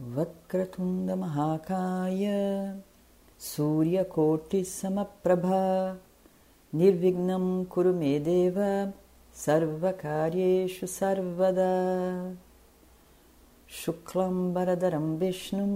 वक्रतुण्ड 0.00 1.10
महाकाय 1.10 2.24
सूर्यकोटिसमप्रभा 3.40 5.60
निर्विघ्नं 6.74 7.64
कुरु 7.64 7.92
मे 7.92 8.18
देव 8.18 8.58
सर्वकार्येषु 9.34 10.86
सर्वदा। 10.86 11.70
शुक्लं 13.84 14.34
वरदरं 14.54 15.06
विष्णुं 15.18 15.72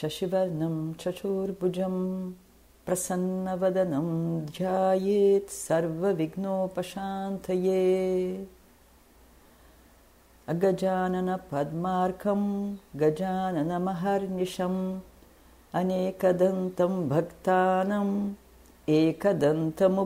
शशिवर्णं 0.00 0.92
चतुर्भुजं 0.92 1.96
प्रसन्नवदनं 2.86 4.08
ध्यायेत् 4.46 5.50
सर्वविघ्नोपशान्तये 5.50 7.84
अगजाननपद्मार्कं 10.52 12.42
गजाननमहर्निशम् 13.00 14.76
अनेकदन्तं 15.78 16.92
भक्तानाम् 17.08 18.12
एकदन्तमुपास्महे। 18.98 19.98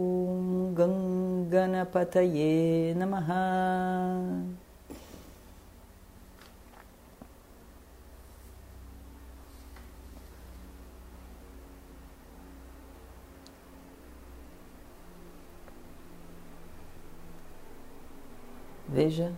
ॐ 0.00 0.46
गङ्गणपतये 0.78 2.54
नमः 3.00 3.28
Veja 18.88 19.34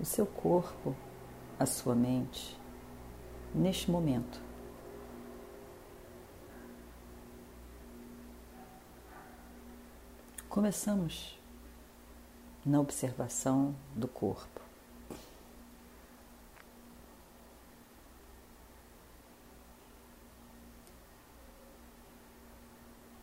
o 0.00 0.04
seu 0.04 0.24
corpo, 0.24 0.96
a 1.58 1.66
sua 1.66 1.94
mente, 1.94 2.58
neste 3.54 3.90
momento. 3.90 4.40
Começamos 10.48 11.38
na 12.64 12.80
observação 12.80 13.74
do 13.94 14.08
corpo. 14.08 14.60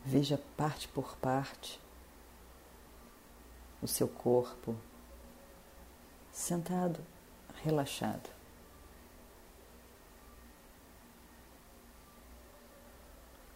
Veja 0.05 0.39
parte 0.55 0.87
por 0.87 1.17
parte 1.17 1.79
o 3.81 3.87
seu 3.87 4.07
corpo 4.07 4.75
sentado, 6.31 6.99
relaxado. 7.63 8.29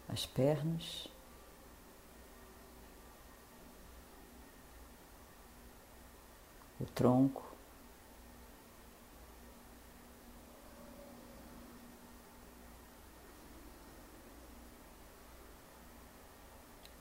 As 0.08 0.26
pernas, 0.26 1.08
o 6.80 6.86
tronco, 6.86 7.50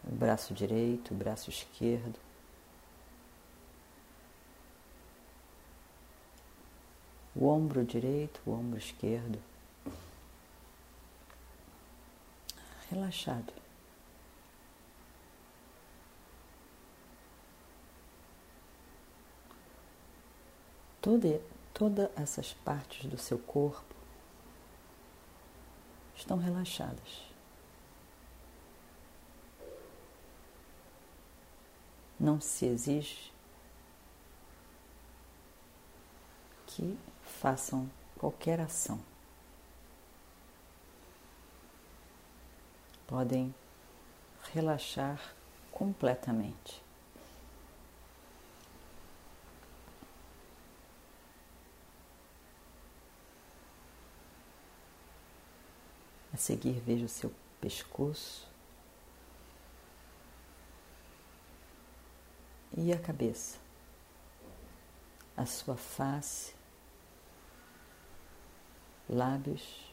o 0.05 0.13
braço 0.13 0.55
direito, 0.55 1.13
o 1.13 1.17
braço 1.17 1.51
esquerdo. 1.51 2.30
O 7.41 7.49
ombro 7.49 7.83
direito, 7.83 8.39
o 8.45 8.53
ombro 8.53 8.79
esquerdo. 8.79 9.43
Relaxado. 12.91 13.51
Toda, 21.01 21.41
todas 21.73 22.11
essas 22.15 22.53
partes 22.53 23.07
do 23.07 23.17
seu 23.17 23.39
corpo 23.39 23.95
estão 26.15 26.37
relaxadas. 26.37 27.23
Não 32.19 32.39
se 32.39 32.67
exige 32.67 33.33
que 36.67 36.99
façam 37.41 37.91
qualquer 38.19 38.61
ação. 38.61 39.01
Podem 43.07 43.55
relaxar 44.53 45.35
completamente. 45.73 46.83
A 56.35 56.37
seguir, 56.37 56.79
veja 56.81 57.07
o 57.07 57.09
seu 57.09 57.33
pescoço 57.59 58.47
e 62.77 62.93
a 62.93 62.99
cabeça, 62.99 63.59
a 65.35 65.47
sua 65.47 65.77
face 65.77 66.60
lábios, 69.11 69.93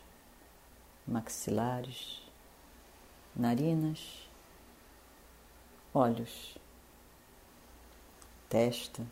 maxilares, 1.08 2.22
narinas, 3.36 4.30
olhos, 5.94 6.58
testa, 8.48 9.04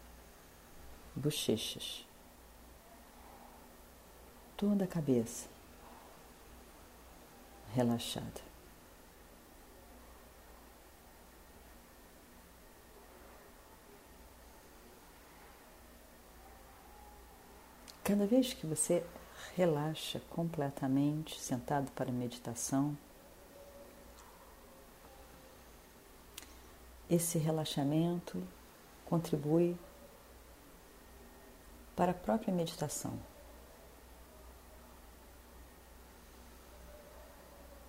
bochechas, 1.15 2.05
toda 4.55 4.85
a 4.85 4.87
cabeça 4.87 5.49
relaxada. 7.73 8.45
Cada 18.03 18.27
vez 18.27 18.53
que 18.53 18.67
você 18.67 19.03
relaxa 19.55 20.21
completamente, 20.29 21.39
sentado 21.39 21.91
para 21.91 22.11
meditação. 22.11 22.97
Esse 27.09 27.37
relaxamento 27.37 28.41
contribui 29.05 29.77
para 31.95 32.11
a 32.11 32.15
própria 32.15 32.53
meditação. 32.53 33.17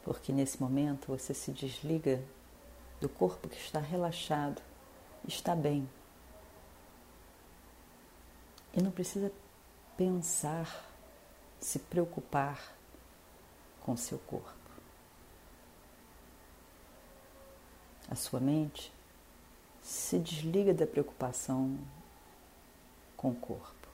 Porque 0.04 0.32
nesse 0.32 0.60
momento 0.60 1.08
você 1.08 1.34
se 1.34 1.50
desliga 1.50 2.22
do 3.00 3.08
corpo 3.08 3.48
que 3.48 3.56
está 3.56 3.80
relaxado, 3.80 4.62
está 5.26 5.54
bem. 5.56 5.88
E 8.72 8.82
não 8.82 8.90
precisa 8.90 9.32
pensar 9.96 10.86
se 11.60 11.78
preocupar 11.78 12.74
com 13.80 13.96
seu 13.96 14.18
corpo. 14.18 14.54
A 18.10 18.14
sua 18.14 18.40
mente 18.40 18.92
se 19.82 20.18
desliga 20.18 20.72
da 20.72 20.86
preocupação 20.86 21.78
com 23.16 23.30
o 23.30 23.34
corpo. 23.34 23.88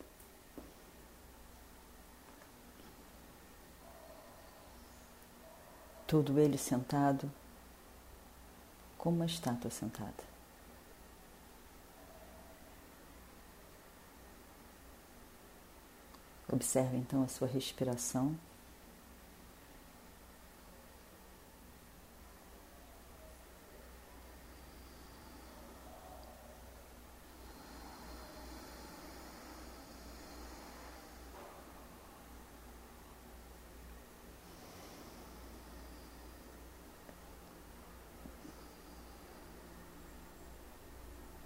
Todo 6.06 6.38
ele 6.38 6.59
sentado 6.59 7.31
como 8.99 9.17
uma 9.17 9.26
estátua 9.26 9.70
sentada. 9.70 10.31
Observe 16.52 16.99
então 16.99 17.22
a 17.22 17.28
sua 17.28 17.49
respiração. 17.49 18.37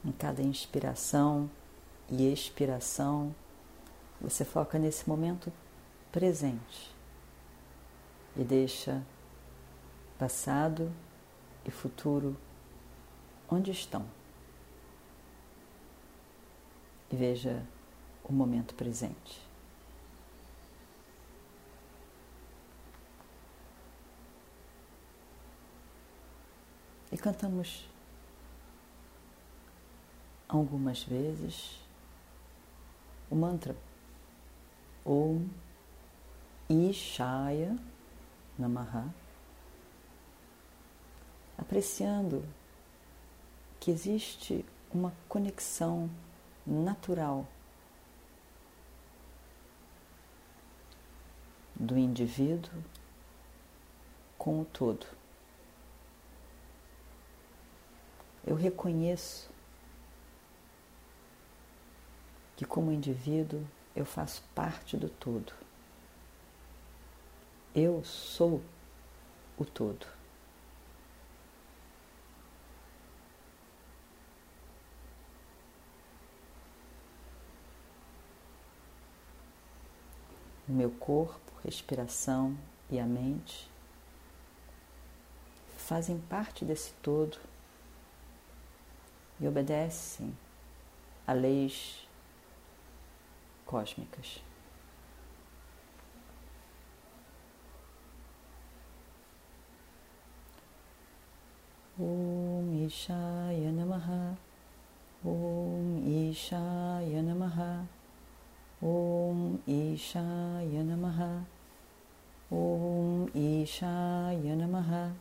Em 0.04 0.10
cada 0.10 0.42
inspiração 0.42 1.48
e 2.10 2.32
expiração, 2.32 3.32
você 4.28 4.44
foca 4.44 4.76
nesse 4.76 5.08
momento 5.08 5.52
presente 6.10 6.92
e 8.36 8.42
deixa 8.42 9.00
passado 10.18 10.92
e 11.64 11.70
futuro 11.70 12.36
onde 13.48 13.70
estão. 13.70 14.04
E 17.08 17.14
veja 17.14 17.64
o 18.24 18.32
momento 18.32 18.74
presente. 18.74 19.40
E 27.12 27.16
cantamos 27.16 27.88
algumas 30.48 31.04
vezes 31.04 31.78
o 33.30 33.36
mantra 33.36 33.76
Om 35.06 35.48
Ishaya 36.68 37.78
Namaha, 38.58 39.08
apreciando 41.56 42.44
que 43.78 43.92
existe 43.92 44.64
uma 44.92 45.12
conexão 45.28 46.10
natural 46.66 47.46
do 51.76 51.96
indivíduo 51.96 52.82
com 54.36 54.60
o 54.60 54.64
todo. 54.64 55.06
Eu 58.44 58.56
reconheço 58.56 59.48
que, 62.56 62.64
como 62.64 62.90
indivíduo, 62.90 63.64
eu 63.96 64.04
faço 64.04 64.44
parte 64.54 64.94
do 64.94 65.08
todo. 65.08 65.54
Eu 67.74 68.04
sou 68.04 68.62
o 69.56 69.64
todo. 69.64 70.06
O 80.68 80.72
meu 80.72 80.90
corpo, 80.90 81.52
respiração 81.64 82.58
e 82.90 83.00
a 83.00 83.06
mente 83.06 83.70
fazem 85.78 86.18
parte 86.18 86.64
desse 86.64 86.92
todo 86.94 87.38
e 89.40 89.46
obedecem 89.46 90.36
a 91.26 91.32
leis 91.32 92.05
cósmicas. 93.66 94.40
Om 101.98 102.86
Ishaya 102.86 103.72
Namaha. 103.72 104.36
Om 105.24 106.02
Ishaya 106.06 107.22
Namaha. 107.22 107.86
Om 108.82 109.58
Ishaya 109.66 110.82
Namaha. 110.84 111.44
Om 112.52 113.28
Ishaya 113.34 114.54
Namaha. 114.54 115.12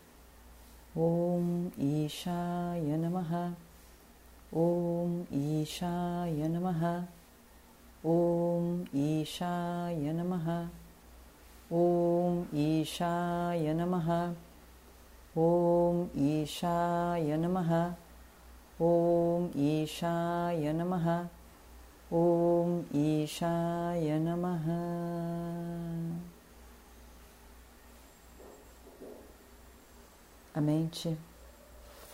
Om 0.95 1.71
Ishaya 1.79 2.95
Namaha. 2.99 3.55
Om 4.53 5.25
Ishaya 5.31 6.47
Namaha 6.47 7.07
Om 8.05 8.85
Ishaya 8.93 10.13
Namaha. 10.13 10.69
Om 11.71 12.45
Ishaya 12.53 13.73
Namaha. 13.73 14.35
Om 15.35 16.09
Ishaya 16.15 17.35
Namaha. 17.39 17.95
Om 18.79 19.49
Ishaya 19.55 20.71
Namaha. 20.71 21.27
Om 22.11 22.85
Ishaya 22.93 24.19
Namaha. 24.21 25.55
A 30.53 30.61
mente 30.61 31.17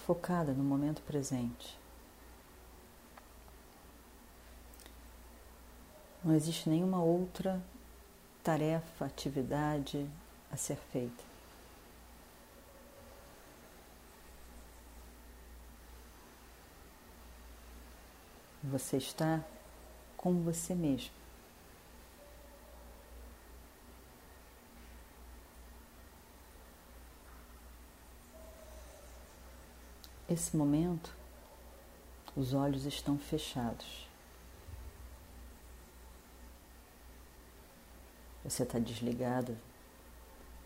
focada 0.08 0.54
no 0.54 0.64
momento 0.64 1.02
presente. 1.06 1.81
Não 6.24 6.36
existe 6.36 6.70
nenhuma 6.70 7.02
outra 7.02 7.60
tarefa, 8.44 9.06
atividade 9.06 10.08
a 10.52 10.56
ser 10.56 10.78
feita. 10.92 11.24
Você 18.64 18.98
está 18.98 19.44
com 20.16 20.44
você 20.44 20.76
mesmo. 20.76 21.12
Esse 30.30 30.56
momento, 30.56 31.14
os 32.36 32.54
olhos 32.54 32.86
estão 32.86 33.18
fechados. 33.18 34.11
Você 38.52 38.64
está 38.64 38.78
desligado 38.78 39.58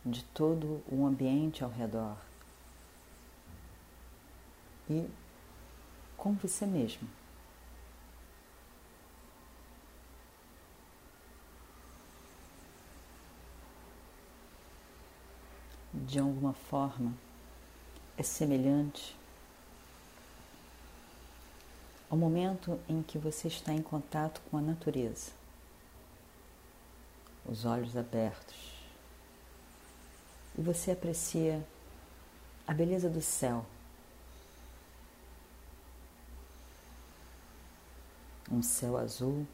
de 0.03 0.23
todo 0.23 0.83
o 0.91 1.05
ambiente 1.05 1.63
ao 1.63 1.69
redor 1.69 2.17
e 4.89 5.07
com 6.17 6.33
você 6.33 6.65
mesmo. 6.65 7.07
De 15.93 16.17
alguma 16.17 16.53
forma, 16.53 17.13
é 18.17 18.23
semelhante 18.23 19.15
ao 22.09 22.17
momento 22.17 22.79
em 22.89 23.03
que 23.03 23.19
você 23.19 23.47
está 23.47 23.71
em 23.71 23.83
contato 23.83 24.41
com 24.49 24.57
a 24.57 24.61
natureza 24.61 25.44
os 27.45 27.65
olhos 27.65 27.95
abertos, 27.95 28.73
e 30.57 30.61
você 30.61 30.91
aprecia 30.91 31.65
a 32.67 32.73
beleza 32.73 33.09
do 33.09 33.21
céu. 33.21 33.65
Um 38.51 38.61
céu 38.61 38.97
azul, 38.97 39.45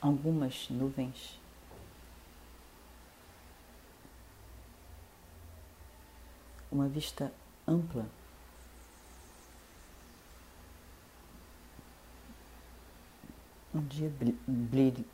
algumas 0.00 0.68
nuvens. 0.70 1.40
Uma 6.70 6.88
vista 6.88 7.32
ampla. 7.66 8.06
Um 13.74 13.80
dia 13.86 14.12
brilho 14.46 15.04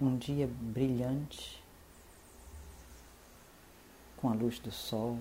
um 0.00 0.16
dia 0.16 0.46
brilhante, 0.46 1.62
com 4.16 4.30
a 4.30 4.34
luz 4.34 4.58
do 4.58 4.72
sol, 4.72 5.18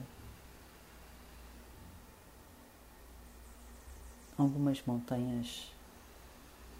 algumas 4.38 4.81
montanhas 4.86 5.69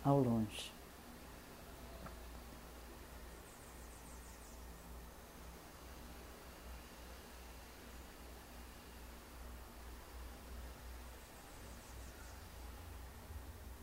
ao 0.03 0.22
longe. 0.22 0.72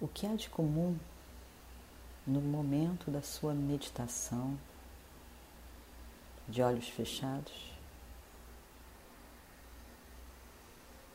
O 0.01 0.09
que 0.09 0.27
há 0.27 0.35
de 0.35 0.49
comum 0.49 0.97
no 2.27 2.41
momento 2.41 3.11
da 3.11 3.23
sua 3.23 3.55
meditação, 3.55 4.59
de 6.49 6.61
olhos 6.63 6.89
fechados 6.89 7.73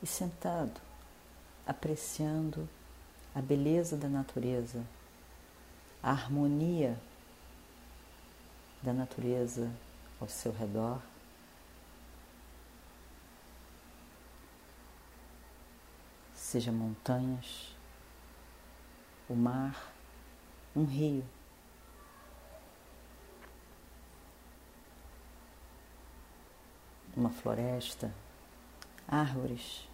e 0.02 0.08
sentado, 0.08 0.80
apreciando 1.66 2.68
a 3.36 3.42
beleza 3.42 3.98
da 3.98 4.08
natureza, 4.08 4.86
a 6.02 6.12
harmonia 6.12 6.98
da 8.82 8.94
natureza 8.94 9.72
ao 10.20 10.28
seu 10.28 10.52
redor. 10.52 11.02
Seja 16.34 16.72
montanhas, 16.72 17.76
o 19.30 19.36
mar, 19.36 19.91
um 20.76 20.86
rio. 20.86 21.24
Uma 27.16 27.30
floresta, 27.30 28.14
árvores. 29.08 29.88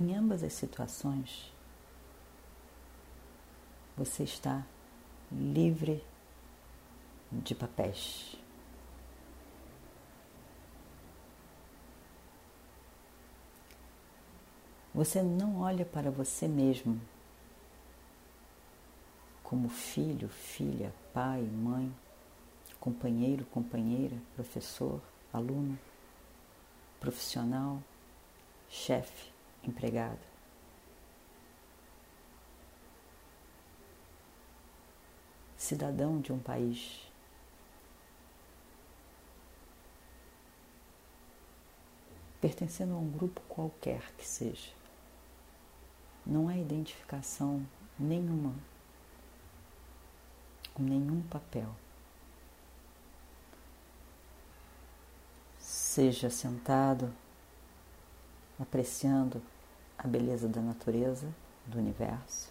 Em 0.00 0.14
ambas 0.14 0.44
as 0.44 0.52
situações, 0.52 1.52
você 3.96 4.22
está 4.22 4.64
livre 5.32 6.04
de 7.32 7.52
papéis. 7.52 8.37
Você 14.98 15.22
não 15.22 15.60
olha 15.60 15.84
para 15.84 16.10
você 16.10 16.48
mesmo 16.48 17.00
como 19.44 19.68
filho, 19.68 20.28
filha, 20.28 20.92
pai, 21.14 21.40
mãe, 21.40 21.94
companheiro, 22.80 23.44
companheira, 23.44 24.16
professor, 24.34 25.00
aluno, 25.32 25.78
profissional, 26.98 27.80
chefe 28.68 29.30
empregado. 29.62 30.18
Cidadão 35.56 36.20
de 36.20 36.32
um 36.32 36.40
país. 36.40 37.08
Pertencendo 42.40 42.94
a 42.94 42.98
um 42.98 43.08
grupo 43.08 43.40
qualquer 43.48 44.02
que 44.18 44.26
seja. 44.26 44.76
Não 46.28 46.46
há 46.46 46.58
identificação 46.58 47.66
nenhuma 47.98 48.54
com 50.74 50.82
nenhum 50.82 51.22
papel. 51.22 51.74
Seja 55.58 56.28
sentado, 56.28 57.10
apreciando 58.60 59.42
a 59.96 60.06
beleza 60.06 60.46
da 60.46 60.60
natureza, 60.60 61.34
do 61.66 61.78
universo. 61.78 62.50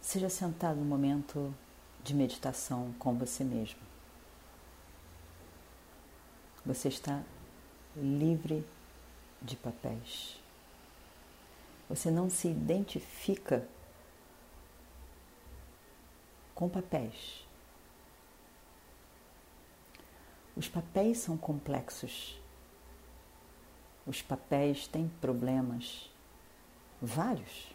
Seja 0.00 0.30
sentado 0.30 0.76
no 0.76 0.84
momento 0.86 1.52
de 2.02 2.14
meditação 2.14 2.94
com 2.98 3.14
você 3.18 3.44
mesmo. 3.44 3.80
Você 6.64 6.88
está 6.88 7.22
livre 7.96 8.64
de 9.42 9.56
papéis. 9.56 10.40
Você 11.90 12.10
não 12.10 12.30
se 12.30 12.48
identifica 12.48 13.68
com 16.54 16.70
papéis. 16.70 17.46
Os 20.56 20.66
papéis 20.68 21.18
são 21.18 21.36
complexos 21.36 22.40
os 24.10 24.22
papéis 24.22 24.88
têm 24.88 25.08
problemas, 25.20 26.10
vários. 27.00 27.74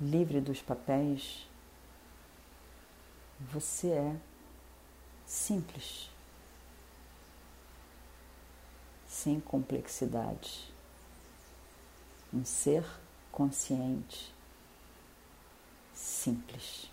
Livre 0.00 0.40
dos 0.40 0.62
papéis, 0.62 1.46
você 3.38 3.90
é 3.90 4.16
simples, 5.26 6.10
sem 9.26 9.40
complexidade, 9.40 10.72
um 12.32 12.44
ser 12.44 12.84
consciente, 13.32 14.32
simples. 15.92 16.88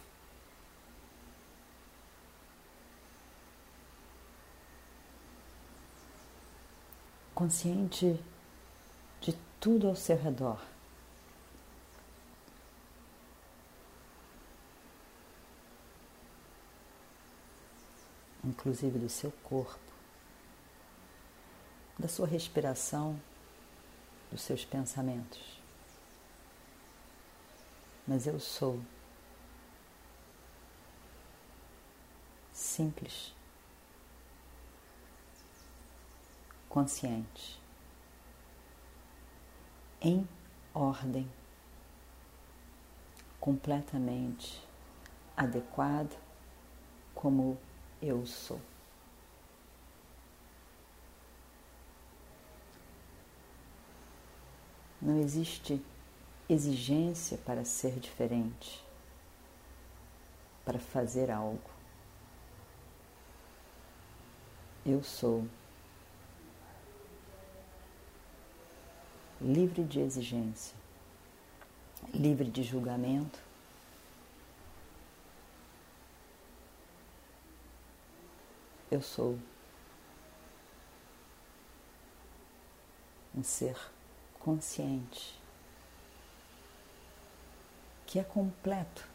consciente 7.36 8.20
de 9.20 9.34
tudo 9.60 9.88
ao 9.88 9.96
seu 9.96 10.16
redor. 10.18 10.60
Inclusive 18.44 18.98
do 18.98 19.10
seu 19.10 19.32
corpo, 19.44 19.93
da 22.04 22.10
sua 22.10 22.28
respiração, 22.28 23.18
dos 24.30 24.42
seus 24.42 24.66
pensamentos. 24.66 25.62
Mas 28.06 28.28
eu 28.28 28.42
sou 28.42 28.82
simples. 32.52 33.34
consciente, 36.68 37.62
em 40.02 40.28
ordem, 40.74 41.32
completamente 43.40 44.60
adequado 45.38 46.18
como 47.14 47.60
eu 48.02 48.26
sou. 48.26 48.60
Não 55.04 55.20
existe 55.20 55.84
exigência 56.48 57.38
para 57.40 57.66
ser 57.66 58.00
diferente, 58.00 58.82
para 60.64 60.80
fazer 60.80 61.30
algo. 61.30 61.70
Eu 64.86 65.04
sou 65.04 65.46
livre 69.42 69.84
de 69.84 70.00
exigência, 70.00 70.74
livre 72.14 72.50
de 72.50 72.64
julgamento. 72.64 73.42
Eu 78.90 79.02
sou 79.02 79.38
um 83.36 83.44
ser 83.44 83.76
consciente 84.44 85.42
que 88.06 88.20
é 88.20 88.24
completo, 88.24 89.08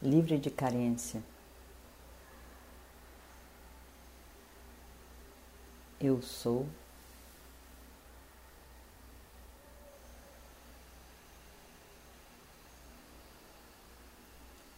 livre 0.00 0.38
de 0.38 0.50
carência. 0.50 1.22
Eu 6.00 6.22
sou 6.22 6.68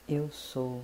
Eu 0.08 0.30
sou 0.30 0.82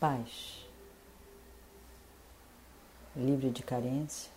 paz, 0.00 0.66
livre 3.16 3.50
de 3.50 3.62
carência, 3.62 4.30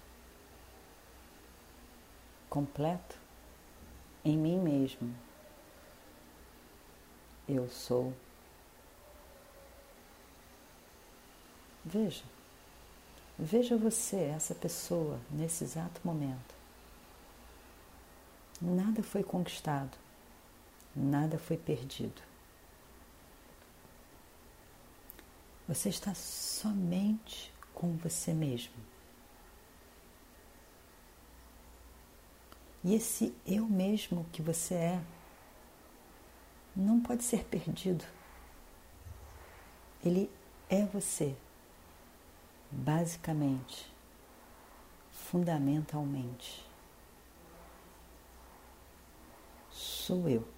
completo 2.49 3.17
em 4.23 4.37
mim 4.37 4.59
mesmo. 4.59 5.13
Eu 7.47 7.69
sou. 7.69 8.13
Veja, 11.85 12.23
veja 13.39 13.77
você, 13.77 14.17
essa 14.17 14.53
pessoa, 14.53 15.19
nesse 15.31 15.63
exato 15.63 16.01
momento. 16.03 16.55
Nada 18.61 19.01
foi 19.01 19.23
conquistado 19.23 19.97
nada 20.97 21.37
foi 21.37 21.57
perdido. 21.57 22.21
Você 25.67 25.89
está 25.89 26.13
somente 26.15 27.53
com 27.77 27.95
você 27.97 28.33
mesmo. 28.33 28.73
E 32.83 32.95
esse 32.95 33.35
eu 33.45 33.67
mesmo 33.67 34.25
que 34.33 34.41
você 34.41 34.73
é 34.73 35.01
não 36.75 36.99
pode 36.99 37.23
ser 37.23 37.43
perdido. 37.43 38.03
Ele 40.03 40.27
é 40.67 40.85
você, 40.85 41.35
basicamente, 42.71 43.93
fundamentalmente. 45.11 46.65
Sou 49.69 50.27
eu. 50.27 50.56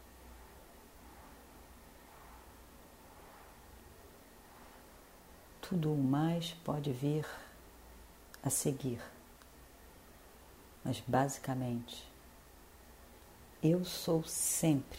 Tudo 5.69 5.93
o 5.93 5.97
mais 5.97 6.51
pode 6.65 6.91
vir 6.91 7.27
a 8.41 8.49
seguir, 8.49 8.99
mas 10.83 10.99
basicamente, 11.01 12.11
eu 13.61 13.85
sou 13.85 14.23
sempre 14.23 14.97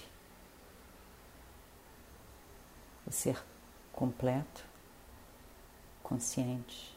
o 3.05 3.11
ser 3.11 3.45
completo, 3.93 4.65
consciente, 6.05 6.97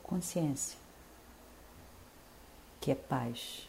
consciência, 0.00 0.78
que 2.80 2.92
é 2.92 2.94
paz. 2.94 3.68